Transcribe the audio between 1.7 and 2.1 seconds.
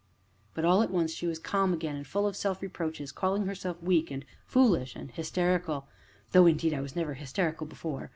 again, and